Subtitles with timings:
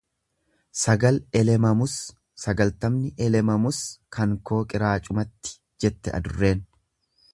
[0.83, 1.97] Sagal elemamus
[2.45, 3.83] sagaltamni elemamus
[4.17, 5.55] kankoo qiraacumatti
[5.87, 6.65] jette adurreen